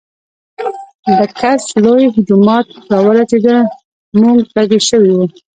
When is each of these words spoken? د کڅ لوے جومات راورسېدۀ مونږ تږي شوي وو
د 1.17 1.19
کڅ 1.39 1.63
لوے 1.83 2.05
جومات 2.27 2.67
راورسېدۀ 2.91 3.57
مونږ 4.19 4.39
تږي 4.53 4.79
شوي 4.89 5.11
وو 5.15 5.25